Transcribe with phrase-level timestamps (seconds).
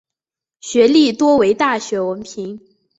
[0.61, 2.59] 学历多为大学文凭。